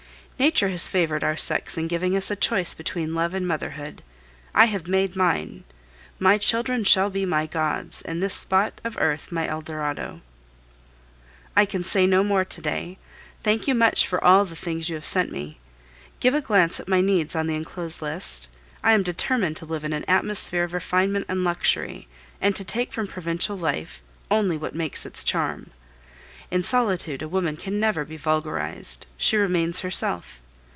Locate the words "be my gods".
7.11-8.01